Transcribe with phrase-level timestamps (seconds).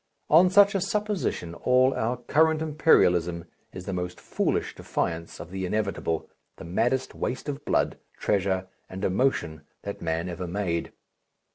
[0.31, 5.63] On such a supposition all our current Imperialism is the most foolish defiance of the
[5.63, 10.91] inevitable, the maddest waste of blood, treasure, and emotion that man ever made.